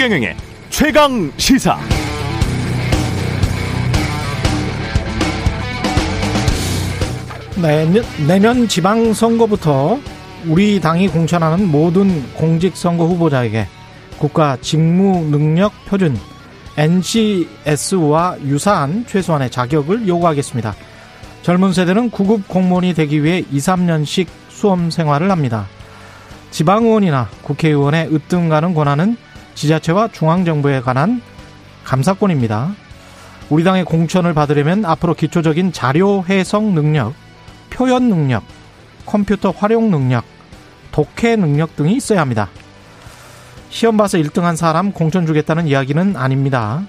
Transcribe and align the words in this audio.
최경영의 0.00 0.34
최강 0.70 1.30
시사. 1.36 1.78
내년, 7.60 8.02
내년 8.26 8.66
지방선거부터 8.66 9.98
우리 10.46 10.80
당이 10.80 11.08
공천하는 11.08 11.70
모든 11.70 12.32
공직선거 12.32 13.04
후보자에게 13.04 13.66
국가 14.18 14.56
직무능력 14.62 15.70
표준 15.84 16.16
NCS와 16.78 18.38
유사한 18.46 19.04
최소한의 19.06 19.50
자격을 19.50 20.08
요구하겠습니다. 20.08 20.74
젊은 21.42 21.74
세대는 21.74 22.08
구급 22.08 22.48
공무원이 22.48 22.94
되기 22.94 23.22
위해 23.22 23.44
2, 23.50 23.58
3년씩 23.58 24.28
수험 24.48 24.90
생활을 24.90 25.30
합니다. 25.30 25.66
지방의원이나 26.52 27.28
국회의원의 27.42 28.14
으뜸 28.14 28.48
가는 28.48 28.72
권한은 28.72 29.18
지자체와 29.60 30.08
중앙정부에 30.08 30.80
관한 30.80 31.20
감사권입니다. 31.84 32.74
우리 33.50 33.62
당의 33.62 33.84
공천을 33.84 34.32
받으려면 34.32 34.86
앞으로 34.86 35.12
기초적인 35.12 35.72
자료 35.72 36.24
해석 36.26 36.64
능력, 36.64 37.12
표현 37.68 38.08
능력, 38.08 38.42
컴퓨터 39.04 39.50
활용 39.50 39.90
능력, 39.90 40.24
독해 40.92 41.36
능력 41.36 41.76
등이 41.76 41.94
있어야 41.94 42.22
합니다. 42.22 42.48
시험 43.68 43.98
봐서 43.98 44.16
1등한 44.16 44.56
사람 44.56 44.92
공천 44.92 45.26
주겠다는 45.26 45.66
이야기는 45.66 46.16
아닙니다. 46.16 46.82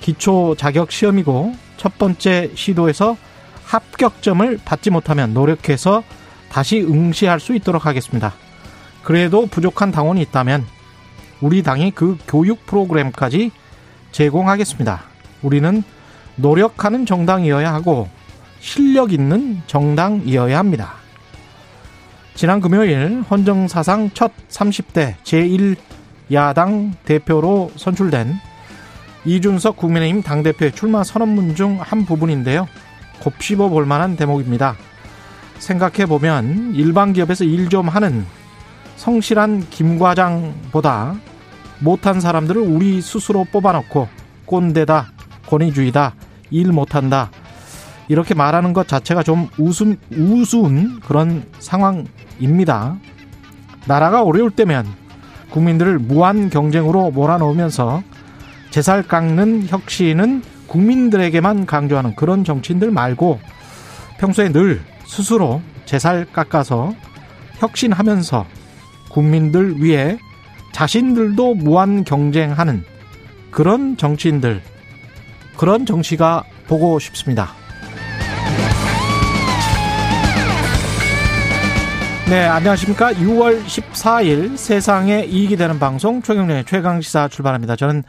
기초 0.00 0.54
자격 0.56 0.92
시험이고 0.92 1.56
첫 1.78 1.98
번째 1.98 2.52
시도에서 2.54 3.16
합격점을 3.64 4.60
받지 4.64 4.90
못하면 4.90 5.34
노력해서 5.34 6.04
다시 6.48 6.80
응시할 6.80 7.40
수 7.40 7.56
있도록 7.56 7.86
하겠습니다. 7.86 8.34
그래도 9.02 9.46
부족한 9.46 9.90
당원이 9.90 10.22
있다면 10.22 10.77
우리 11.40 11.62
당이 11.62 11.92
그 11.92 12.18
교육 12.26 12.66
프로그램까지 12.66 13.50
제공하겠습니다. 14.12 15.02
우리는 15.42 15.82
노력하는 16.36 17.06
정당이어야 17.06 17.72
하고 17.72 18.08
실력 18.60 19.12
있는 19.12 19.60
정당이어야 19.66 20.58
합니다. 20.58 20.94
지난 22.34 22.60
금요일 22.60 23.22
헌정사상 23.28 24.10
첫 24.14 24.32
30대 24.48 25.14
제1야당 25.24 26.92
대표로 27.04 27.70
선출된 27.76 28.34
이준석 29.24 29.76
국민의힘 29.76 30.22
당대표의 30.22 30.72
출마 30.72 31.02
선언문 31.04 31.54
중 31.54 31.78
한 31.80 32.04
부분인데요. 32.04 32.68
곱씹어 33.20 33.68
볼 33.68 33.84
만한 33.84 34.16
대목입니다. 34.16 34.76
생각해 35.58 36.06
보면 36.06 36.72
일반 36.74 37.12
기업에서 37.12 37.44
일 37.44 37.68
좀 37.68 37.88
하는 37.88 38.24
성실한 38.96 39.66
김 39.70 39.98
과장보다 39.98 41.16
못한 41.80 42.20
사람들을 42.20 42.60
우리 42.60 43.00
스스로 43.00 43.44
뽑아놓고 43.44 44.08
꼰대다, 44.46 45.12
권위주의다, 45.46 46.14
일 46.50 46.72
못한다 46.72 47.30
이렇게 48.08 48.34
말하는 48.34 48.72
것 48.72 48.88
자체가 48.88 49.22
좀 49.22 49.48
우스운, 49.58 49.98
우스운 50.10 51.00
그런 51.00 51.44
상황입니다. 51.58 52.96
나라가 53.86 54.22
어려울 54.22 54.50
때면 54.50 54.86
국민들을 55.50 55.98
무한 55.98 56.50
경쟁으로 56.50 57.10
몰아넣으면서 57.10 58.02
제살 58.70 59.02
깎는 59.02 59.66
혁신은 59.68 60.42
국민들에게만 60.66 61.66
강조하는 61.66 62.14
그런 62.16 62.44
정치인들 62.44 62.90
말고 62.90 63.40
평소에 64.18 64.50
늘 64.52 64.80
스스로 65.06 65.62
제살 65.86 66.26
깎아서 66.32 66.94
혁신하면서 67.58 68.46
국민들 69.10 69.82
위해 69.82 70.18
자신들도 70.78 71.54
무한 71.54 72.04
경쟁하는 72.04 72.84
그런 73.50 73.96
정치인들, 73.96 74.62
그런 75.56 75.84
정치가 75.84 76.44
보고 76.68 77.00
싶습니다. 77.00 77.48
네, 82.30 82.44
안녕하십니까. 82.44 83.12
6월 83.14 83.64
14일 83.64 84.56
세상에 84.56 85.24
이익이 85.24 85.56
되는 85.56 85.80
방송 85.80 86.22
최경련의 86.22 86.64
최강시사 86.66 87.26
출발합니다. 87.26 87.74
저는 87.74 88.04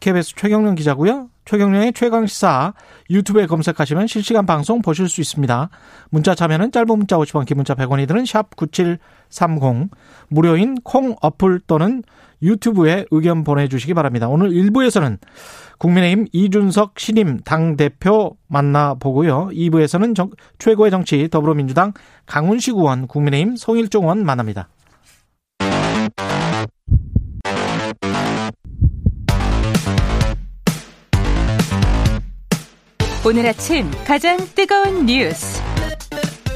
KBS 0.00 0.34
최경련 0.34 0.74
기자고요. 0.74 1.28
최경련의 1.48 1.94
최강 1.94 2.26
시사 2.26 2.74
유튜브에 3.08 3.46
검색하시면 3.46 4.06
실시간 4.06 4.44
방송 4.44 4.82
보실 4.82 5.08
수 5.08 5.22
있습니다. 5.22 5.70
문자 6.10 6.34
참여는 6.34 6.72
짧은 6.72 6.86
문자 6.86 7.16
50원, 7.16 7.46
긴 7.46 7.56
문자 7.56 7.74
100원이 7.74 8.06
드는 8.06 8.26
샵 8.26 8.54
9730, 8.54 9.88
무료인 10.28 10.74
콩 10.84 11.16
어플 11.22 11.60
또는 11.66 12.02
유튜브에 12.42 13.06
의견 13.10 13.44
보내주시기 13.44 13.94
바랍니다. 13.94 14.28
오늘 14.28 14.50
1부에서는 14.50 15.16
국민의힘 15.78 16.26
이준석 16.32 17.00
신임 17.00 17.38
당대표 17.38 18.36
만나보고요. 18.48 19.48
2부에서는 19.50 20.14
정, 20.14 20.28
최고의 20.58 20.90
정치 20.90 21.30
더불어민주당 21.30 21.94
강훈식 22.26 22.76
의원, 22.76 23.06
국민의힘 23.06 23.56
송일종 23.56 24.02
의원 24.02 24.26
만납니다. 24.26 24.68
오늘 33.28 33.44
아침 33.46 33.90
가장 34.06 34.38
뜨거운 34.54 35.04
뉴스 35.04 35.62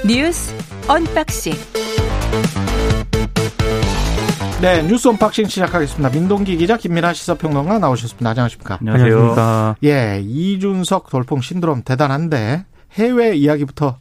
뉴스 0.07 0.55
unboxing 0.89 1.53
네, 4.63 4.83
뉴스 4.85 5.07
unboxing 5.07 5.49
시작하겠습니다. 5.49 6.09
민동기 6.09 6.57
기자, 6.57 6.79
김민아 6.79 7.13
시사평론가 7.13 7.79
나오셨습니다. 7.79 8.31
안녕하십니까? 8.31 8.79
안녕하십니까? 8.81 9.77
예, 9.85 10.23
이준석 10.25 11.11
돌풍 11.11 11.43
신드롬 11.43 11.83
대단한데 11.83 12.65
해외 12.93 13.37
이야기부터 13.37 13.99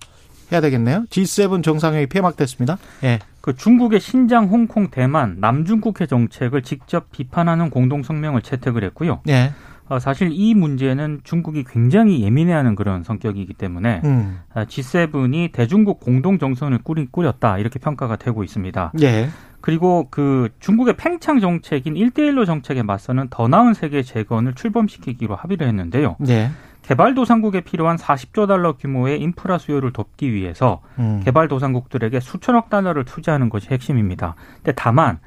해야 0.53 0.61
되겠네요. 0.61 1.03
G7 1.09 1.63
정상회의 1.63 2.07
폐막됐습니다. 2.07 2.77
예. 3.03 3.19
그 3.41 3.53
중국의 3.53 3.99
신장, 3.99 4.47
홍콩, 4.47 4.91
대만, 4.91 5.37
남중국해 5.41 6.05
정책을 6.05 6.61
직접 6.61 7.11
비판하는 7.11 7.69
공동 7.69 8.01
성명을 8.01 8.43
채택을 8.43 8.85
했고요. 8.85 9.23
예. 9.27 9.51
어, 9.91 9.99
사실 9.99 10.29
이 10.31 10.53
문제는 10.53 11.19
중국이 11.25 11.65
굉장히 11.65 12.23
예민해하는 12.23 12.75
그런 12.75 13.03
성격이기 13.03 13.55
때문에 13.55 13.99
음. 14.05 14.39
아, 14.53 14.63
G7이 14.63 15.51
대중국 15.51 15.99
공동 15.99 16.39
정선을 16.39 16.79
꾸리, 16.81 17.07
꾸렸다 17.11 17.57
이렇게 17.57 17.77
평가가 17.77 18.15
되고 18.15 18.41
있습니다. 18.41 18.93
예. 19.01 19.27
그리고 19.59 20.07
그 20.09 20.47
중국의 20.61 20.95
팽창 20.95 21.41
정책인 21.41 21.95
1대1로 21.95 22.45
정책에 22.45 22.83
맞서는 22.83 23.27
더 23.31 23.49
나은 23.49 23.73
세계 23.73 24.01
재건을 24.01 24.53
출범시키기로 24.53 25.35
합의를 25.35 25.67
했는데요. 25.67 26.15
예. 26.29 26.51
개발도상국에 26.83 27.59
필요한 27.59 27.97
40조 27.97 28.47
달러 28.47 28.77
규모의 28.77 29.19
인프라 29.19 29.57
수요를 29.57 29.91
돕기 29.91 30.31
위해서 30.31 30.79
음. 30.99 31.19
개발도상국들에게 31.25 32.21
수천억 32.21 32.69
달러를 32.69 33.03
투자하는 33.03 33.49
것이 33.49 33.67
핵심입니다. 33.69 34.35
근데 34.55 34.71
다만 34.73 35.19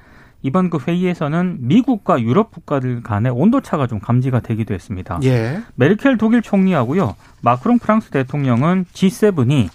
이번 0.44 0.68
그 0.68 0.78
회의에서는 0.78 1.56
미국과 1.60 2.20
유럽 2.20 2.52
국가들 2.52 3.02
간의 3.02 3.32
온도차가 3.32 3.86
좀 3.86 3.98
감지가 3.98 4.40
되기도 4.40 4.74
했습니다. 4.74 5.18
예. 5.24 5.62
메르켈 5.74 6.18
독일 6.18 6.42
총리하고요. 6.42 7.16
마크롱 7.40 7.78
프랑스 7.78 8.10
대통령은 8.10 8.84
G7이 8.92 9.70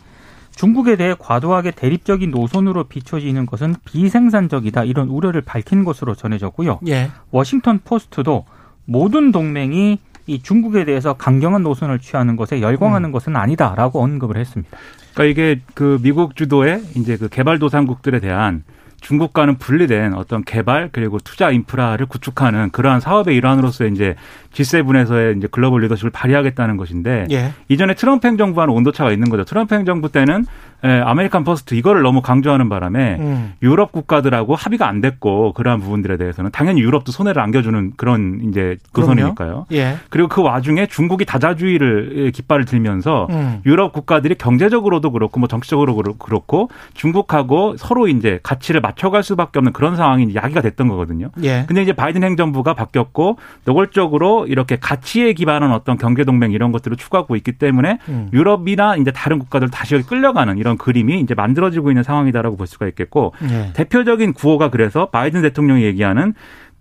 중국에 0.52 0.96
대해 0.96 1.16
과도하게 1.18 1.72
대립적인 1.72 2.29
노선으로 2.29 2.84
비춰지는 2.84 3.47
것은 3.47 3.78
비생산적이다 3.84 4.84
이런 4.84 5.08
우려를 5.09 5.41
밝힌 5.41 5.84
것으로 5.84 6.13
전해졌고요. 6.13 6.81
예. 6.88 7.09
워싱턴 7.31 7.79
포스트도 7.84 8.46
모든 8.85 9.31
동맹이 9.31 9.97
이 10.28 10.44
중국에 10.44 10.85
대해서 10.85 11.13
강경한 11.13 11.63
노선을 11.63 11.97
취하는 11.97 12.35
것에 12.35 12.62
열광하는 12.62 13.09
음. 13.09 13.12
것은 13.12 13.35
아니다라고 13.35 14.03
언급을 14.03 14.38
했습니다. 14.38 14.78
그러니까 15.16 15.23
이게 15.23 15.61
그 15.73 15.97
미국 16.03 16.35
주도의 16.35 16.84
이제 16.96 17.17
그 17.17 17.28
개발도상국들에 17.28 18.20
대한 18.20 18.64
중국과는 19.01 19.57
분리된 19.57 20.13
어떤 20.13 20.43
개발 20.43 20.90
그리고 20.91 21.17
투자 21.19 21.51
인프라를 21.51 22.05
구축하는 22.05 22.69
그러한 22.72 22.99
사업의 22.99 23.35
일환으로서 23.35 23.85
이제 23.85 24.16
G7에서의 24.53 25.37
이제 25.37 25.47
글로벌 25.49 25.81
리더십을 25.81 26.11
발휘하겠다는 26.11 26.78
것인데 26.78 27.28
예. 27.31 27.53
이전에 27.69 27.93
트럼프 27.93 28.28
행정부와는 28.28 28.73
온도차가 28.73 29.11
있는 29.11 29.29
거죠. 29.29 29.43
트럼프 29.43 29.75
행정부 29.75 30.11
때는 30.11 30.46
에, 30.84 30.99
American 31.02 31.43
First 31.43 31.76
이거를 31.76 32.02
너무 32.03 32.22
강조하는 32.22 32.70
바람에 32.70 33.17
음. 33.20 33.53
유럽 33.61 33.91
국가들하고 33.91 34.55
합의가 34.55 34.87
안 34.87 35.02
됐고 35.02 35.53
그러한 35.53 35.79
부분들에 35.81 36.17
대해서는 36.17 36.52
당연히 36.52 36.81
유럽도 36.81 37.11
손해를 37.11 37.41
안겨주는 37.41 37.93
그런 37.97 38.40
이제 38.49 38.78
그럼요. 38.93 39.14
노선이니까요. 39.16 39.66
예. 39.73 39.97
그리고 40.09 40.29
그 40.29 40.41
와중에 40.41 40.85
중국이 40.87 41.26
다자주의를 41.26 42.31
깃발을 42.34 42.66
들면서 42.66 43.28
음. 43.31 43.61
유럽 43.66 43.91
국가들이 43.93 44.35
경제적으로도 44.35 45.11
그렇고 45.11 45.40
뭐 45.40 45.47
정치적으로 45.47 45.96
그렇- 45.96 46.14
그렇고 46.17 46.70
중국하고 46.93 47.76
서로 47.78 48.08
이제 48.08 48.40
가치를 48.43 48.81
맞춰갈 48.81 49.23
수밖에 49.23 49.59
없는 49.59 49.73
그런 49.73 49.96
상황이 49.96 50.34
야기가 50.34 50.61
됐던 50.61 50.87
거거든요. 50.87 51.29
예. 51.43 51.66
근데 51.67 51.81
이제 51.81 51.93
바이든 51.93 52.23
행정부가 52.23 52.73
바뀌었고 52.73 53.37
노골적으로 53.66 54.47
이렇게 54.47 54.78
가치에 54.78 55.34
기반한 55.34 55.72
어떤 55.72 55.97
경제 55.97 56.23
동맹 56.23 56.52
이런 56.52 56.72
것들을 56.72 56.97
추구하고 56.97 57.35
있기 57.35 57.53
때문에 57.53 57.99
음. 58.09 58.29
유럽이나 58.34 58.96
이제 58.96 59.11
다른 59.11 59.40
국가들 59.40 59.70
다시 59.70 59.96
여기 59.96 60.05
끌려가는 60.05 60.58
이런 60.58 60.68
그림이 60.77 61.19
이제 61.21 61.33
만들어지고 61.33 61.91
있는 61.91 62.03
상황이다라고 62.03 62.57
볼 62.57 62.67
수가 62.67 62.87
있겠고 62.87 63.33
예. 63.49 63.71
대표적인 63.73 64.33
구호가 64.33 64.69
그래서 64.69 65.09
바이든 65.09 65.41
대통령이 65.41 65.83
얘기하는 65.83 66.33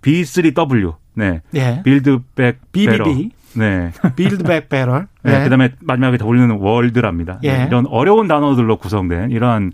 B3W 0.03 0.95
네. 1.15 1.43
예. 1.55 1.83
Build 1.85 2.27
Back 2.27 2.61
Better. 2.73 3.05
BBB. 3.05 3.31
네. 3.55 3.91
Build 4.17 4.43
Back 4.45 4.69
Better. 4.69 5.09
네. 5.23 5.43
그다음에 5.43 5.71
마지막에 5.81 6.17
더 6.17 6.27
올리는 6.27 6.49
World랍니다. 6.51 7.41
예. 7.43 7.53
네. 7.53 7.65
이런 7.67 7.87
어려운 7.89 8.29
단어들로 8.29 8.77
구성된 8.77 9.31
이러한 9.31 9.73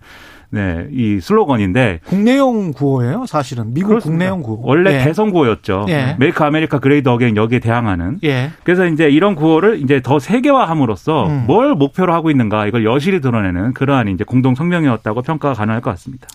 네, 0.55 0.87
이 0.93 1.19
슬로건인데 1.21 1.99
국내용 2.06 2.73
구호예요, 2.73 3.27
사실은. 3.27 3.75
미국 3.75 3.89
그렇습니다. 3.89 4.11
국내용 4.12 4.43
구호. 4.43 4.62
원래 4.62 5.01
예. 5.01 5.05
대선 5.05 5.33
구호였죠. 5.33 5.87
예. 5.89 6.15
Make 6.17 6.44
America 6.44 6.79
Great 6.79 7.09
Again 7.09 7.37
여기에 7.37 7.59
대항하는. 7.59 8.21
예. 8.23 8.53
그래서 8.62 8.87
이제 8.87 9.11
이런 9.11 9.35
구호를 9.35 9.83
이제 9.83 10.01
더 10.01 10.21
세계화함으로써 10.21 11.27
음. 11.27 11.45
뭘 11.49 11.75
목표로 11.75 12.15
하고 12.15 12.31
있는가 12.31 12.67
이걸 12.67 12.85
여실히 12.85 13.21
드러내는 13.21 13.75
그러한 13.75 14.06
이제 14.06 14.23
공동 14.23 14.55
성명이었다고 14.55 15.23
평가가 15.23 15.55
가능할 15.55 15.81
것 15.81 15.91
같습니다. 15.91 16.29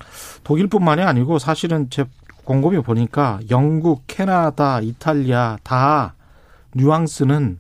독일뿐만이 0.44 1.02
아니고 1.02 1.40
사실은 1.40 1.88
제 1.90 2.04
곰곰이 2.44 2.82
보니까 2.82 3.40
영국, 3.50 4.04
캐나다, 4.08 4.82
이탈리아 4.82 5.58
다 5.64 6.16
뉘앙스는 6.74 7.60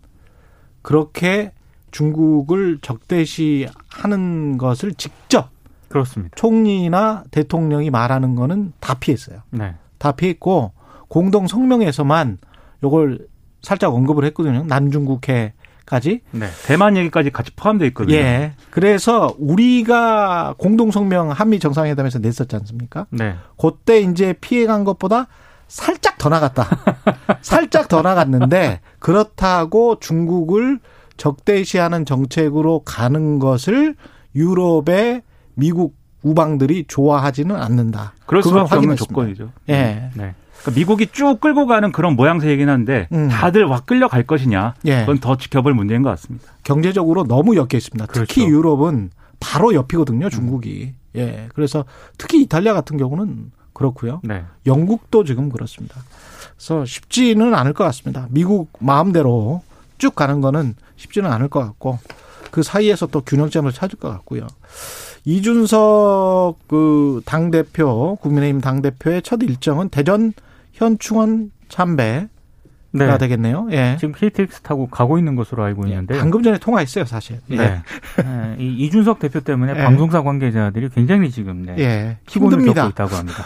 그렇게 0.81 1.53
중국을 1.91 2.79
적대시하는 2.81 4.57
것을 4.57 4.93
직접 4.95 5.51
그렇습니다. 5.89 6.35
총리나 6.35 7.23
대통령이 7.31 7.89
말하는 7.89 8.35
거는 8.35 8.73
다 8.79 8.93
피했어요. 8.93 9.39
네. 9.49 9.75
다 9.97 10.13
피했고 10.13 10.71
공동 11.07 11.47
성명에서만 11.47 12.37
요걸 12.83 13.27
살짝 13.61 13.93
언급을 13.93 14.23
했거든요. 14.25 14.63
남중국해 14.65 15.53
까지. 15.89 16.21
네. 16.29 16.45
대만 16.67 16.95
얘기까지 16.97 17.31
같이 17.31 17.51
포함되어 17.55 17.87
있거든요. 17.87 18.15
예. 18.15 18.53
그래서 18.69 19.33
우리가 19.39 20.53
공동 20.59 20.91
성명 20.91 21.31
한미 21.31 21.59
정상회담에서 21.59 22.19
냈었지 22.19 22.55
않습니까? 22.57 23.07
네. 23.09 23.35
그때 23.57 23.99
이제 23.99 24.33
피해간 24.33 24.83
것보다 24.83 25.25
살짝 25.67 26.19
더 26.19 26.29
나갔다. 26.29 26.67
살짝 27.41 27.87
더 27.87 28.03
나갔는데 28.03 28.81
그렇다고 28.99 29.99
중국을 29.99 30.79
적대시하는 31.17 32.05
정책으로 32.05 32.83
가는 32.85 33.39
것을 33.39 33.95
유럽의 34.35 35.23
미국 35.59 35.95
우방들이 36.23 36.85
좋아하지는 36.87 37.55
않는다. 37.55 38.13
그럴 38.25 38.43
수밖에 38.43 38.61
없는 38.61 38.77
확인했습니다. 38.77 39.13
조건이죠. 39.13 39.51
예. 39.69 40.09
네. 40.15 40.33
그러니까 40.61 40.71
미국이 40.79 41.07
쭉 41.07 41.39
끌고 41.39 41.67
가는 41.67 41.91
그런 41.91 42.15
모양새이긴 42.15 42.67
한데 42.67 43.07
음. 43.13 43.29
다들 43.29 43.63
와 43.63 43.79
끌려갈 43.79 44.23
것이냐 44.23 44.73
예. 44.85 45.01
그건 45.01 45.19
더 45.19 45.37
지켜볼 45.37 45.73
문제인 45.73 46.01
것 46.01 46.09
같습니다. 46.11 46.51
경제적으로 46.63 47.23
너무 47.23 47.55
엮여 47.55 47.67
있습니다. 47.73 48.07
특히 48.07 48.41
그렇죠. 48.41 48.51
유럽은 48.51 49.11
바로 49.39 49.73
옆이거든요, 49.73 50.29
중국이. 50.29 50.93
예. 51.15 51.47
그래서 51.53 51.85
특히 52.17 52.41
이탈리아 52.41 52.73
같은 52.73 52.97
경우는 52.97 53.51
그렇고요. 53.71 54.19
네. 54.23 54.43
영국도 54.65 55.23
지금 55.23 55.49
그렇습니다. 55.49 56.01
그래서 56.57 56.83
쉽지는 56.83 57.55
않을 57.55 57.71
것 57.71 57.85
같습니다. 57.85 58.27
미국 58.29 58.69
마음대로 58.79 59.61
쭉 59.97 60.13
가는 60.15 60.41
거는 60.41 60.75
쉽지는 60.97 61.31
않을 61.31 61.47
것 61.47 61.61
같고 61.61 61.99
그 62.51 62.63
사이에서 62.63 63.07
또 63.07 63.21
균형점을 63.21 63.71
찾을 63.71 63.97
것 63.97 64.09
같고요. 64.09 64.47
이준석 65.29 66.67
그 66.67 67.21
당 67.25 67.51
대표, 67.51 68.17
국민의힘 68.21 68.61
당 68.61 68.81
대표의 68.81 69.21
첫 69.21 69.41
일정은 69.43 69.89
대전 69.89 70.33
현충원 70.73 71.51
참배가 71.67 72.27
네. 72.91 73.17
되겠네요. 73.19 73.67
예. 73.71 73.97
지금 73.99 74.13
KTX 74.17 74.61
타고 74.61 74.87
가고 74.87 75.19
있는 75.19 75.35
것으로 75.35 75.63
알고 75.63 75.85
있는데. 75.85 76.17
방금 76.17 76.41
전에 76.41 76.57
통화했어요, 76.57 77.05
사실. 77.05 77.39
예. 77.51 77.57
네. 77.57 77.81
네. 78.17 78.55
이 78.57 78.85
이준석 78.85 79.19
대표 79.19 79.39
때문에 79.41 79.73
예. 79.77 79.83
방송사 79.83 80.23
관계자들이 80.23 80.89
굉장히 80.89 81.29
지금 81.29 81.63
네. 81.63 81.75
예. 81.77 82.17
피곤을 82.25 82.53
힘듭니다. 82.59 82.81
겪고 82.89 82.91
있다고 82.93 83.15
합니다. 83.15 83.43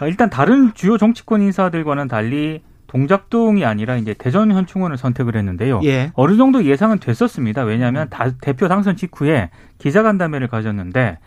아, 0.00 0.06
일단 0.06 0.28
다른 0.28 0.74
주요 0.74 0.98
정치권 0.98 1.40
인사들과는 1.42 2.08
달리 2.08 2.60
동작동이 2.92 3.64
아니라 3.64 3.96
이제 3.96 4.12
대전 4.12 4.52
현충원을 4.52 4.98
선택을 4.98 5.34
했는데요. 5.34 5.80
예. 5.84 6.12
어느 6.12 6.36
정도 6.36 6.62
예상은 6.64 6.98
됐었습니다. 6.98 7.62
왜냐하면 7.62 8.10
다, 8.10 8.30
대표 8.42 8.68
당선 8.68 8.96
직후에 8.96 9.48
기자간담회를 9.78 10.48
가졌는데 10.48 11.18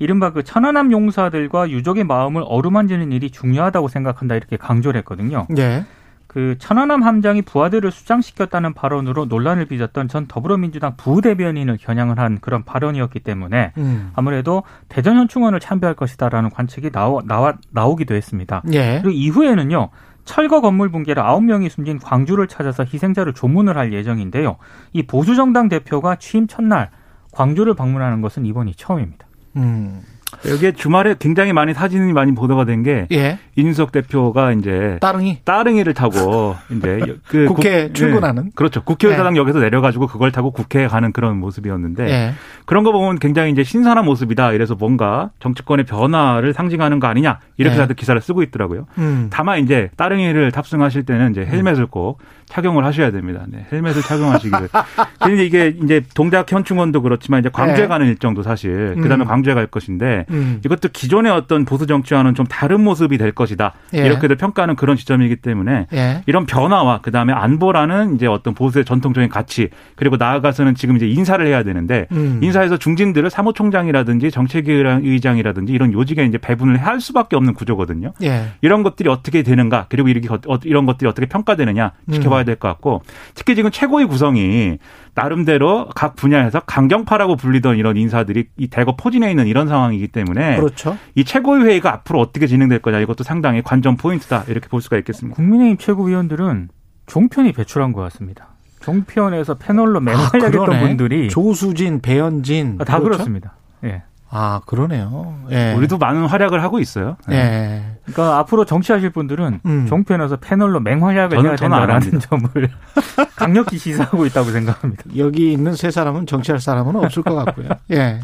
이른바 0.00 0.32
그 0.32 0.42
천안함 0.42 0.90
용사들과 0.90 1.70
유족의 1.70 2.02
마음을 2.02 2.42
어루만지는 2.44 3.12
일이 3.12 3.30
중요하다고 3.30 3.86
생각한다 3.86 4.34
이렇게 4.34 4.56
강조를 4.56 4.98
했거든요. 4.98 5.46
예. 5.56 5.84
그 6.26 6.56
천안함 6.58 7.04
함장이 7.04 7.42
부하들을 7.42 7.92
수장시켰다는 7.92 8.74
발언으로 8.74 9.26
논란을 9.26 9.66
빚었던 9.66 10.08
전 10.08 10.26
더불어민주당 10.26 10.96
부대변인을 10.96 11.76
겨냥을 11.80 12.18
한 12.18 12.40
그런 12.40 12.64
발언이었기 12.64 13.20
때문에 13.20 13.70
음. 13.76 14.10
아무래도 14.16 14.64
대전 14.88 15.16
현충원을 15.16 15.60
참배할 15.60 15.94
것이다라는 15.94 16.50
관측이 16.50 16.90
나오, 16.90 17.22
나와, 17.22 17.54
나오기도 17.70 18.16
했습니다. 18.16 18.64
예. 18.72 18.98
그리고 19.00 19.10
이후에는요. 19.10 19.90
철거 20.24 20.60
건물 20.60 20.90
붕괴로 20.90 21.22
아홉 21.22 21.44
명이 21.44 21.68
숨진 21.68 21.98
광주를 21.98 22.48
찾아서 22.48 22.84
희생자를 22.84 23.34
조문을 23.34 23.76
할 23.76 23.92
예정인데요. 23.92 24.56
이 24.92 25.02
보수정당 25.02 25.68
대표가 25.68 26.16
취임 26.16 26.46
첫날 26.46 26.90
광주를 27.32 27.74
방문하는 27.74 28.20
것은 28.20 28.46
이번이 28.46 28.74
처음입니다. 28.74 29.26
음. 29.56 30.02
여기에 30.48 30.72
주말에 30.72 31.14
굉장히 31.18 31.52
많이 31.52 31.74
사진이 31.74 32.12
많이 32.12 32.34
보도가 32.34 32.64
된게 32.64 33.06
예. 33.12 33.38
이준석 33.56 33.92
대표가 33.92 34.52
이제 34.52 34.98
따릉이 35.00 35.38
따릉이를 35.44 35.94
타고 35.94 36.56
이제 36.70 37.16
그 37.26 37.46
국회에 37.46 37.86
국- 37.88 37.94
출근하는? 37.94 38.44
네, 38.44 38.50
그렇죠. 38.54 38.82
국회의사당역에서 38.84 39.58
내려가지고 39.60 40.06
그걸 40.06 40.32
타고 40.32 40.50
국회에 40.50 40.86
가는 40.88 41.12
그런 41.12 41.38
모습이었는데 41.38 42.08
예. 42.10 42.32
그런 42.66 42.84
거 42.84 42.92
보면 42.92 43.18
굉장히 43.18 43.52
이제 43.52 43.62
신선한 43.64 44.04
모습이다. 44.04 44.52
이래서 44.52 44.74
뭔가 44.74 45.30
정치권의 45.40 45.84
변화를 45.86 46.52
상징하는 46.52 47.00
거 47.00 47.06
아니냐 47.06 47.38
이렇게 47.56 47.76
네. 47.76 47.80
다들 47.82 47.96
기사를 47.96 48.20
쓰고 48.20 48.42
있더라고요. 48.42 48.86
음. 48.98 49.28
다만 49.30 49.60
이제 49.60 49.90
따릉이를 49.96 50.50
탑승하실 50.52 51.04
때는 51.04 51.30
이제 51.32 51.44
헬멧을 51.44 51.86
꼭 51.86 52.18
착용을 52.54 52.84
하셔야 52.84 53.10
됩니다. 53.10 53.44
네, 53.48 53.66
헬멧을 53.72 54.02
착용하시기를. 54.02 54.68
그런데 55.20 55.44
이게 55.44 55.74
이제 55.82 56.02
동작 56.14 56.50
현충원도 56.50 57.02
그렇지만 57.02 57.40
이제 57.40 57.48
광주에 57.52 57.82
네. 57.82 57.88
가는 57.88 58.06
일정도 58.06 58.44
사실 58.44 58.94
그다음에 59.00 59.24
음. 59.24 59.26
광주에 59.26 59.54
갈 59.54 59.66
것인데 59.66 60.24
음. 60.30 60.60
이것도 60.64 60.90
기존의 60.92 61.32
어떤 61.32 61.64
보수 61.64 61.86
정치와는 61.88 62.36
좀 62.36 62.46
다른 62.46 62.80
모습이 62.82 63.18
될 63.18 63.32
것이다. 63.32 63.72
예. 63.94 64.06
이렇게도 64.06 64.36
평가하는 64.36 64.76
그런 64.76 64.96
지점이기 64.96 65.36
때문에 65.36 65.88
예. 65.92 66.22
이런 66.26 66.46
변화와 66.46 67.00
그다음에 67.00 67.32
안보라는 67.32 68.14
이제 68.14 68.28
어떤 68.28 68.54
보수의 68.54 68.84
전통적인 68.84 69.28
가치 69.30 69.70
그리고 69.96 70.16
나아가서는 70.16 70.76
지금 70.76 70.96
이제 70.96 71.08
인사를 71.08 71.44
해야 71.44 71.64
되는데 71.64 72.06
음. 72.12 72.38
인사에서 72.40 72.76
중진들을 72.76 73.30
사무총장이라든지 73.30 74.30
정책위의장이라든지 74.30 75.72
이런 75.72 75.92
요직에 75.92 76.24
이제 76.24 76.38
배분을 76.38 76.76
할 76.76 77.00
수밖에 77.00 77.34
없는 77.34 77.54
구조거든요. 77.54 78.12
예. 78.22 78.50
이런 78.60 78.84
것들이 78.84 79.08
어떻게 79.08 79.42
되는가 79.42 79.86
그리고 79.88 80.08
이렇게 80.08 80.28
어- 80.28 80.60
이런 80.62 80.86
것들이 80.86 81.08
어떻게 81.08 81.26
평가되느냐 81.26 81.90
지켜봐야 82.12 82.43
될 82.44 82.56
것 82.56 82.68
같고 82.68 83.02
특히 83.34 83.54
지금 83.54 83.70
최고위 83.70 84.04
구성이 84.06 84.78
나름대로 85.14 85.88
각 85.94 86.16
분야에서 86.16 86.60
강경파라고 86.60 87.36
불리던 87.36 87.76
이런 87.76 87.96
인사들이 87.96 88.46
이 88.56 88.68
대거 88.68 88.96
포진해 88.96 89.30
있는 89.30 89.46
이런 89.46 89.68
상황이기 89.68 90.08
때문에 90.08 90.56
그렇죠. 90.56 90.96
이 91.14 91.24
최고위 91.24 91.64
회의가 91.64 91.92
앞으로 91.92 92.20
어떻게 92.20 92.46
진행될 92.46 92.80
거냐 92.80 93.00
이것도 93.00 93.24
상당히 93.24 93.62
관전 93.62 93.96
포인트다 93.96 94.44
이렇게 94.48 94.68
볼 94.68 94.80
수가 94.80 94.96
있겠습니다. 94.98 95.36
국민의힘 95.36 95.76
최고위원들은 95.78 96.68
종편이 97.06 97.52
배출한 97.52 97.92
것 97.92 98.00
같습니다. 98.02 98.48
종편에서 98.80 99.54
패널로 99.54 99.98
아, 99.98 100.00
맹활약했던 100.00 100.50
그러네. 100.50 100.80
분들이 100.80 101.28
조수진, 101.28 102.00
배현진 102.00 102.78
다 102.78 102.98
그렇죠? 102.98 103.04
그렇습니다. 103.18 103.56
예. 103.84 104.02
아 104.36 104.60
그러네요. 104.66 105.36
예. 105.52 105.74
우리도 105.74 105.96
많은 105.98 106.26
활약을 106.26 106.60
하고 106.62 106.80
있어요. 106.80 107.16
네. 107.28 107.36
예. 107.36 107.96
그러니까 108.04 108.38
앞으로 108.38 108.64
정치하실 108.64 109.10
분들은 109.10 109.60
음. 109.64 109.86
종편에서 109.86 110.38
패널로 110.38 110.80
맹활약을 110.80 111.38
저는- 111.38 111.46
해야 111.46 111.56
된다라는 111.56 112.18
점을 112.18 112.48
강력히 113.36 113.78
시사하고 113.78 114.26
있다고 114.26 114.50
생각합니다. 114.50 115.04
여기 115.16 115.52
있는 115.52 115.76
세 115.76 115.92
사람은 115.92 116.26
정치할 116.26 116.60
사람은 116.60 116.96
없을 116.96 117.22
것 117.22 117.34
같고요. 117.36 117.68
예. 117.92 118.20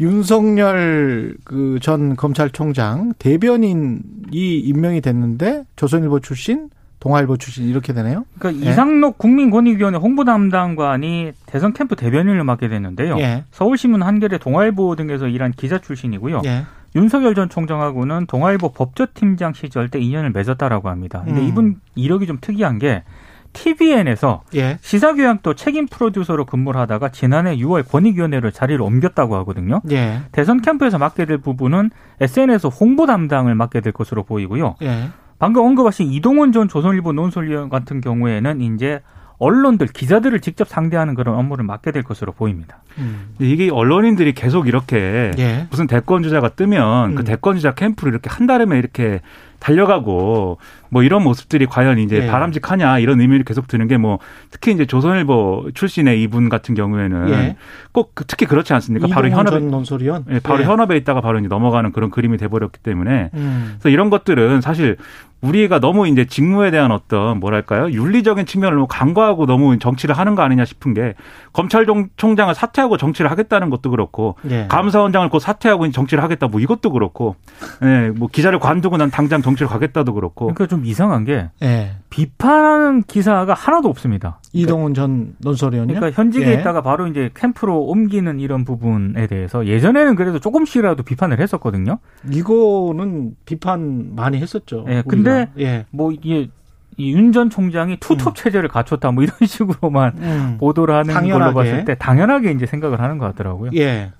윤석열 0.00 1.34
그 1.44 1.78
전 1.80 2.14
검찰총장 2.14 3.14
대변인이 3.18 4.30
임명이 4.58 5.00
됐는데 5.00 5.64
조선일보 5.76 6.20
출신, 6.20 6.68
동아일보 7.00 7.36
출신 7.36 7.68
이렇게 7.68 7.92
되네요. 7.92 8.24
그러니까 8.38 8.66
예. 8.66 8.70
이상록 8.70 9.18
국민권익위원회 9.18 9.98
홍보 9.98 10.24
담당관이 10.24 11.32
대선 11.46 11.72
캠프 11.72 11.96
대변인을 11.96 12.42
맡게 12.44 12.68
됐는데요. 12.68 13.18
예. 13.18 13.44
서울신문 13.52 14.02
한겨레 14.02 14.38
동아일보 14.38 14.96
등에서 14.96 15.28
일한 15.28 15.52
기자 15.52 15.78
출신이고요. 15.78 16.42
예. 16.44 16.64
윤석열 16.96 17.34
전 17.34 17.48
총장하고는 17.48 18.26
동아일보 18.26 18.72
법조팀장 18.72 19.52
시절 19.52 19.88
때 19.88 20.00
인연을 20.00 20.30
맺었다라고 20.30 20.88
합니다. 20.88 21.22
근데 21.24 21.40
음. 21.40 21.46
이분 21.46 21.80
이력이 21.94 22.26
좀 22.26 22.38
특이한 22.40 22.78
게 22.78 23.04
TVN에서 23.52 24.42
예. 24.54 24.78
시사교양도 24.80 25.54
책임 25.54 25.86
프로듀서로 25.86 26.44
근무를 26.44 26.80
하다가 26.80 27.10
지난해 27.10 27.56
6월 27.56 27.88
권익위원회로 27.88 28.50
자리를 28.50 28.80
옮겼다고 28.80 29.36
하거든요. 29.36 29.80
예. 29.90 30.20
대선 30.32 30.60
캠프에서 30.60 30.98
맡게 30.98 31.26
될 31.26 31.38
부분은 31.38 31.90
SNS 32.20 32.68
홍보 32.68 33.06
담당을 33.06 33.54
맡게 33.54 33.80
될 33.80 33.92
것으로 33.92 34.24
보이고요. 34.24 34.76
예. 35.38 35.40
방금 35.40 35.62
언급하신 35.62 36.12
이동원 36.12 36.52
전 36.52 36.68
조선일보 36.68 37.12
논설위원 37.12 37.68
같은 37.68 38.00
경우에는 38.00 38.60
이제 38.60 39.00
언론들 39.38 39.86
기자들을 39.88 40.40
직접 40.40 40.68
상대하는 40.68 41.14
그런 41.14 41.36
업무를 41.36 41.64
맡게 41.64 41.92
될 41.92 42.02
것으로 42.02 42.32
보입니다. 42.32 42.82
음. 42.98 43.34
근데 43.38 43.50
이게 43.50 43.70
언론인들이 43.70 44.32
계속 44.32 44.66
이렇게 44.66 45.30
예. 45.38 45.66
무슨 45.70 45.86
대권 45.86 46.22
주자가 46.22 46.50
뜨면 46.50 47.14
그 47.14 47.22
음. 47.22 47.24
대권 47.24 47.56
주자 47.56 47.74
캠프를 47.74 48.12
이렇게 48.12 48.28
한 48.28 48.46
달에 48.46 48.64
이렇게 48.76 49.20
달려가고 49.60 50.58
뭐 50.90 51.02
이런 51.02 51.22
모습들이 51.22 51.66
과연 51.66 51.98
이제 51.98 52.22
예. 52.22 52.26
바람직하냐 52.26 52.98
이런 53.00 53.20
의미를 53.20 53.44
계속 53.44 53.66
드는 53.68 53.86
게 53.88 53.98
뭐 53.98 54.18
특히 54.50 54.72
이제 54.72 54.86
조선일보 54.86 55.70
출신의 55.74 56.22
이분 56.22 56.48
같은 56.48 56.74
경우에는 56.76 57.28
예. 57.30 57.56
꼭 57.92 58.12
그- 58.14 58.24
특히 58.26 58.46
그렇지 58.46 58.72
않습니까? 58.74 59.08
바로 59.08 59.28
현업에 59.28 59.50
전 59.50 59.70
논설위원. 59.70 60.24
예, 60.30 60.38
바로 60.40 60.60
예. 60.60 60.64
현업에 60.64 60.96
있다가 60.96 61.20
바로 61.20 61.38
이제 61.40 61.48
넘어가는 61.48 61.90
그런 61.92 62.10
그림이 62.10 62.36
돼버렸기 62.38 62.78
때문에 62.80 63.30
음. 63.34 63.74
그래서 63.80 63.88
이런 63.88 64.08
것들은 64.08 64.60
사실 64.60 64.96
우리가 65.40 65.78
너무 65.78 66.08
이제 66.08 66.24
직무에 66.24 66.70
대한 66.72 66.90
어떤 66.90 67.38
뭐랄까요 67.38 67.90
윤리적인 67.92 68.46
측면을 68.46 68.74
너무 68.76 68.86
간과하고 68.88 69.46
너무 69.46 69.78
정치를 69.78 70.16
하는 70.18 70.34
거 70.34 70.42
아니냐 70.42 70.64
싶은 70.64 70.94
게 70.94 71.14
검찰총장을 71.52 72.54
사퇴하고 72.54 72.96
정치를 72.96 73.30
하겠다는 73.30 73.70
것도 73.70 73.90
그렇고 73.90 74.36
예. 74.50 74.66
감사원장을 74.68 75.28
곧 75.28 75.38
사퇴하고 75.40 75.90
정치를 75.90 76.22
하겠다 76.22 76.48
뭐 76.48 76.60
이것도 76.60 76.90
그렇고 76.92 77.36
예, 77.82 78.10
뭐 78.14 78.28
기자를 78.30 78.58
관두고 78.58 78.96
난 78.96 79.10
당장 79.10 79.42
정치를 79.48 79.68
가겠다도 79.68 80.14
그렇고 80.14 80.46
그러니까 80.46 80.66
좀 80.66 80.84
이상한 80.84 81.24
게 81.24 81.50
예. 81.62 81.92
비판하는 82.10 83.02
기사가 83.02 83.54
하나도 83.54 83.88
없습니다. 83.88 84.40
이동훈 84.52 84.94
전 84.94 85.34
논설위원요. 85.38 85.94
그러니까 85.94 86.10
현직에 86.20 86.46
예. 86.48 86.54
있다가 86.54 86.82
바로 86.82 87.06
이제 87.06 87.30
캠프로 87.34 87.82
옮기는 87.84 88.40
이런 88.40 88.64
부분에 88.64 89.26
대해서 89.26 89.66
예전에는 89.66 90.14
그래도 90.14 90.38
조금씩이라도 90.38 91.02
비판을 91.02 91.40
했었거든요. 91.40 91.98
이거는 92.32 93.36
비판 93.44 94.14
많이 94.14 94.38
했었죠. 94.38 94.84
예, 94.88 95.02
우리가. 95.04 95.08
근데 95.08 95.48
예. 95.58 95.86
뭐 95.90 96.12
이게 96.12 96.48
윤전 96.98 97.50
총장이 97.50 97.98
투톱 98.00 98.34
체제를 98.34 98.68
갖췄다 98.68 99.12
뭐 99.12 99.22
이런 99.22 99.36
식으로만 99.46 100.12
음. 100.18 100.56
보도를 100.58 100.94
하는 100.94 101.14
당연하게. 101.14 101.52
걸로 101.52 101.54
봤을 101.54 101.84
때 101.84 101.94
당연하게 101.94 102.50
이제 102.52 102.66
생각을 102.66 103.00
하는 103.00 103.18
것 103.18 103.26
같더라고요. 103.26 103.70
예. 103.76 104.10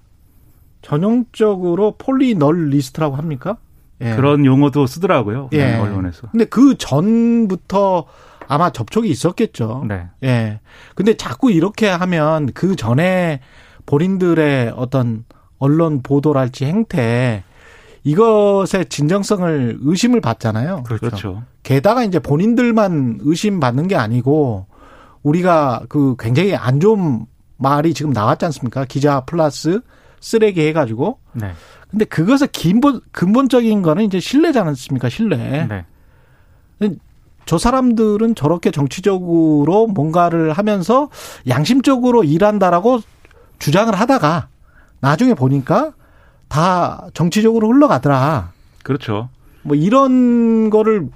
전형적으로 0.83 1.97
폴리널리스트라고 1.99 3.17
합니까? 3.17 3.57
예. 4.01 4.15
그런 4.15 4.45
용어도 4.45 4.87
쓰더라고요 4.87 5.51
예. 5.53 5.75
언론에서 5.77 6.29
근데 6.31 6.45
그 6.45 6.77
전부터 6.79 8.07
아마 8.49 8.71
접촉이 8.71 9.09
있었겠죠. 9.11 9.85
네. 9.87 10.07
예. 10.25 10.61
근데 10.95 11.15
자꾸 11.15 11.53
이렇게 11.53 11.87
하면 11.87 12.51
그 12.55 12.77
전에 12.77 13.41
본인들의 13.85 14.73
어떤 14.75 15.25
언론 15.59 16.03
보도랄지 16.03 16.65
행태 16.65 17.45
이것의 18.05 18.87
진정성을 18.89 19.79
의심을 19.83 20.21
받잖아요. 20.23 20.85
그렇죠. 20.85 21.07
그렇죠. 21.07 21.43
게다가 21.63 22.05
이제 22.05 22.19
본인들만 22.19 23.19
의심받는 23.21 23.89
게 23.89 23.97
아니고 23.97 24.67
우리가 25.23 25.83
그 25.91 26.17
굉장히 26.19 26.55
안 26.55 26.81
좋은 26.81 27.27
말이 27.59 27.93
지금 27.93 28.13
나왔지 28.13 28.47
않습니까? 28.47 28.87
기자 28.87 29.21
플러스 29.21 29.81
쓰레기 30.21 30.67
해가지고. 30.69 31.19
네. 31.35 31.53
근데 31.91 32.05
그것의 32.05 32.49
근본, 32.55 33.01
근본적인 33.13 33.83
거는 33.83 34.05
이제 34.05 34.21
신뢰지 34.21 34.59
않습니까? 34.59 35.09
신뢰. 35.09 35.67
네. 35.67 35.85
저 37.47 37.57
사람들은 37.57 38.35
저렇게 38.35 38.71
정치적으로 38.71 39.87
뭔가를 39.87 40.53
하면서 40.53 41.09
양심적으로 41.49 42.25
일한다라고 42.25 43.01
주장을 43.59 43.95
하다가 43.95 44.49
나중에 45.01 45.33
보니까 45.33 45.93
다 46.49 47.07
정치적으로 47.15 47.69
흘러가더라. 47.69 48.53
그렇죠. 48.83 49.31
뭐 49.63 49.77
이런 49.77 50.69
거를 50.69 51.09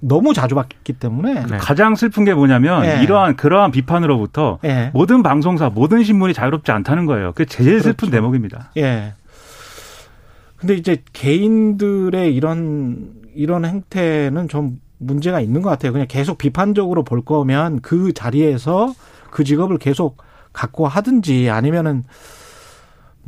너무 0.00 0.32
자주 0.32 0.54
봤기 0.54 0.94
때문에 0.94 1.46
네. 1.46 1.58
가장 1.58 1.96
슬픈 1.96 2.24
게 2.24 2.32
뭐냐면 2.32 2.84
예. 2.84 3.02
이러한 3.02 3.36
그러한 3.36 3.70
비판으로부터 3.70 4.58
예. 4.64 4.90
모든 4.94 5.22
방송사, 5.22 5.70
모든 5.70 6.02
신문이 6.02 6.34
자유롭지 6.34 6.70
않다는 6.70 7.06
거예요. 7.06 7.32
그게 7.32 7.44
제일 7.44 7.80
슬픈 7.80 8.08
그렇죠. 8.08 8.12
대목입니다. 8.12 8.70
예. 8.76 9.14
근데 10.58 10.74
이제 10.74 11.02
개인들의 11.12 12.34
이런 12.34 13.14
이런 13.34 13.64
행태는 13.64 14.48
좀 14.48 14.80
문제가 14.98 15.40
있는 15.40 15.62
것 15.62 15.70
같아요. 15.70 15.92
그냥 15.92 16.08
계속 16.08 16.38
비판적으로 16.38 17.04
볼 17.04 17.24
거면 17.24 17.80
그 17.80 18.12
자리에서 18.12 18.92
그 19.30 19.44
직업을 19.44 19.78
계속 19.78 20.16
갖고 20.52 20.88
하든지 20.88 21.50
아니면은 21.50 22.04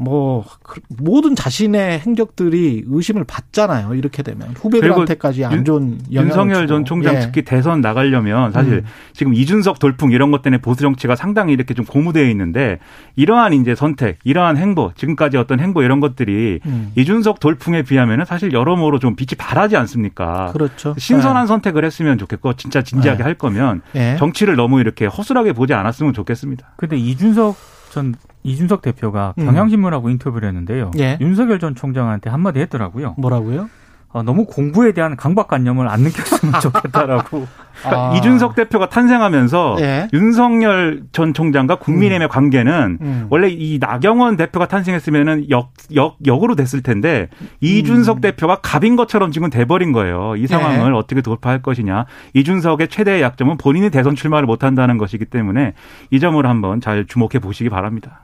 뭐 0.03 0.47
그- 0.63 0.81
모든 0.89 1.35
자신의 1.35 2.01
행적들이 2.01 2.85
의심을 2.87 3.25
받잖아요. 3.25 3.95
이렇게 3.95 4.23
되면 4.23 4.49
후배들한테까지 4.57 5.45
안 5.45 5.53
윤- 5.53 5.65
좋은 5.67 5.99
영향을 6.11 6.29
윤석열 6.31 6.55
주고. 6.55 6.67
전 6.69 6.85
총장 6.87 7.17
예. 7.17 7.21
특히 7.21 7.43
대선 7.43 7.83
나가려면 7.83 8.51
사실 8.53 8.73
음. 8.73 8.85
지금 9.13 9.35
이준석 9.35 9.79
돌풍 9.79 10.11
이런 10.13 10.31
것 10.31 10.41
때문에 10.41 10.63
보수 10.63 10.81
정치가 10.81 11.17
상당히 11.17 11.53
이렇게 11.53 11.75
좀 11.75 11.85
고무되어 11.85 12.25
있는데 12.31 12.79
이러한 13.17 13.53
이제 13.53 13.75
선택, 13.75 14.19
이러한 14.25 14.57
행보, 14.57 14.93
지금까지 14.97 15.37
어떤 15.37 15.61
행보 15.61 15.83
이런 15.83 16.01
것들이 16.01 16.61
음. 16.65 16.93
이준석 16.97 17.39
돌풍에 17.39 17.83
비하면은 17.83 18.25
사실 18.25 18.53
여러모로 18.55 19.01
좀 19.01 19.17
빛이 19.17 19.37
바라지 19.37 19.77
않습니까? 19.77 20.47
그렇죠. 20.55 20.95
신선한 20.97 21.47
선택을 21.47 21.85
했으면 21.85 22.17
좋겠고 22.17 22.55
진짜 22.55 22.81
진지하게 22.83 23.19
네. 23.19 23.25
할 23.25 23.35
거면 23.35 23.83
예. 23.97 24.17
정치를 24.19 24.57
너무 24.57 24.81
이렇게 24.81 25.05
허술하게 25.05 25.53
보지 25.53 25.75
않았으면 25.75 26.15
좋겠습니다. 26.15 26.73
근데 26.77 26.97
이준석 26.97 27.57
전 27.91 28.15
이준석 28.43 28.83
대표가 28.83 29.35
음. 29.39 29.45
경향신문하고 29.47 30.09
인터뷰를 30.11 30.49
했는데요. 30.49 30.93
예. 30.99 31.19
윤석열 31.21 31.59
전 31.59 31.75
총장한테 31.75 32.31
한마디 32.31 32.61
했더라고요. 32.61 33.15
뭐라고요? 33.19 33.69
어, 34.13 34.23
너무 34.23 34.47
공부에 34.47 34.93
대한 34.93 35.17
강박관념을 35.17 35.89
안 35.89 36.01
느꼈으면 36.01 36.59
좋겠다라고. 36.61 37.47
그러니까 37.81 38.11
아. 38.11 38.17
이준석 38.17 38.55
대표가 38.55 38.89
탄생하면서 38.89 39.77
예. 39.81 40.09
윤석열 40.13 41.03
전 41.13 41.35
총장과 41.35 41.77
국민의힘의 41.77 42.29
관계는 42.29 42.99
음. 43.01 43.27
원래 43.31 43.49
이 43.49 43.79
나경원 43.79 44.37
대표가 44.37 44.69
탄생했으면은 44.69 45.51
역, 45.51 45.73
역, 45.95 46.17
역으로 46.25 46.55
됐을 46.55 46.83
텐데 46.83 47.29
이준석 47.61 48.19
음. 48.19 48.21
대표가 48.21 48.57
갑인 48.57 48.97
것처럼 48.97 49.33
지금 49.33 49.51
돼버린 49.51 49.93
거예요. 49.93 50.37
이 50.37 50.47
상황을 50.47 50.95
어떻게 50.95 51.23
돌파할 51.23 51.63
것이냐. 51.63 52.07
이준석의 52.35 52.89
최대의 52.89 53.23
약점은 53.23 53.57
본인이 53.57 53.91
대선 53.91 54.15
출마를 54.15 54.47
못한다는 54.47 54.99
것이기 54.99 55.25
때문에 55.27 55.75
이 56.11 56.21
점을 56.21 56.45
한번 56.47 56.81
잘 56.81 57.07
주목해 57.07 57.39
보시기 57.41 57.71
바랍니다. 57.71 58.23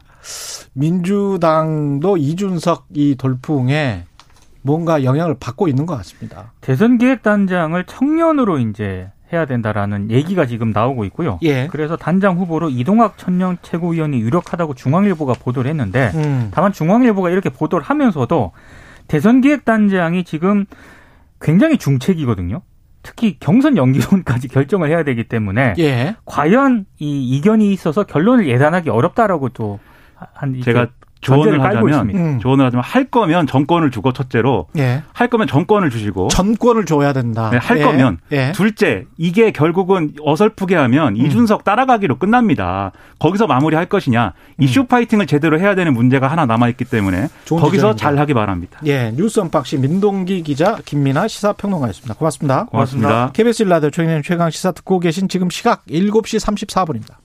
민주당도 0.75 2.17
이준석 2.17 2.87
이 2.95 3.15
돌풍에 3.17 4.05
뭔가 4.63 5.05
영향을 5.05 5.37
받고 5.39 5.69
있는 5.69 5.87
것 5.87 5.97
같습니다. 5.99 6.53
대선 6.61 6.99
기획단장을 6.99 7.83
청년으로 7.85 8.59
이제 8.59 9.09
해야 9.37 9.47
된다라는 9.47 10.11
얘기가 10.11 10.47
지금 10.47 10.73
나오고 10.73 11.05
있고요. 11.07 11.39
예. 11.43 11.69
그래서 11.69 11.97
단장 11.97 12.39
후보로 12.39 12.71
이동학 12.71 13.19
천령 13.19 13.59
최고위원이 13.63 14.19
유력하다고 14.21 14.75
중앙일보가 14.75 15.35
보도를 15.35 15.71
했는데 15.71 16.11
음. 16.15 16.49
다만 16.53 16.73
중앙일보가 16.73 17.31
이렇게 17.31 17.51
보도를 17.51 17.85
하면서도 17.85 18.53
대선 19.07 19.41
기획 19.41 19.65
단장이 19.65 20.25
지금 20.25 20.65
굉장히 21.41 21.79
중책이거든요. 21.79 22.63
특히 23.03 23.37
경선 23.39 23.77
연기론까지 23.77 24.49
결정을 24.49 24.89
해야 24.89 25.05
되기 25.05 25.25
때문에 25.25 25.75
예. 25.79 26.17
과연 26.25 26.87
이 26.99 27.37
이견이 27.37 27.73
있어서 27.73 28.03
결론을 28.03 28.49
예단하기 28.49 28.91
어렵다라고 28.91 29.51
또 29.51 29.79
한 30.33 30.61
제가 30.63 30.89
조언을 31.35 31.59
깔고 31.59 31.89
하자면. 31.89 32.17
음. 32.17 32.39
조언을 32.41 32.65
하자면 32.67 32.85
할 32.85 33.05
거면 33.05 33.47
전권을 33.47 33.91
주고 33.91 34.13
첫째로 34.13 34.67
예. 34.79 35.03
할 35.13 35.29
거면 35.29 35.47
전권을 35.47 35.91
주시고 35.91 36.29
전권을 36.29 36.85
줘야 36.87 37.13
된다. 37.13 37.51
네, 37.51 37.59
할 37.59 37.79
예. 37.79 37.83
거면 37.83 38.19
예. 38.33 38.53
둘째 38.53 39.05
이게 39.19 39.51
결국은 39.51 40.13
어설프게 40.23 40.77
하면 40.77 41.17
이준석 41.17 41.65
따라가기로 41.65 42.19
끝납니다. 42.19 42.93
거기서 43.19 43.47
마무리할 43.47 43.87
것이냐 43.87 44.33
이슈 44.59 44.85
파이팅을 44.85 45.27
제대로 45.27 45.59
해야 45.59 45.75
되는 45.75 45.93
문제가 45.93 46.29
하나 46.29 46.47
남아 46.47 46.69
있기 46.71 46.85
때문에 46.85 47.29
좋은 47.45 47.61
거기서. 47.61 47.97
잘 47.97 48.19
하기 48.19 48.35
바랍니다. 48.35 48.79
예. 48.85 49.13
뉴스 49.17 49.41
언박싱 49.41 49.81
민동기 49.81 50.43
기자 50.43 50.79
김민아 50.85 51.29
시사평론가였습니다. 51.29 52.15
고맙습니다. 52.15 52.65
고맙습니다. 52.67 53.31
KBS 53.33 53.63
일라디오 53.63 53.91
최강 54.23 54.51
시사 54.51 54.73
듣고 54.73 55.01
계신 55.01 55.29
지금 55.29 55.51
시각 55.51 55.85
7시 55.87 56.45
34분입니다. 56.45 57.15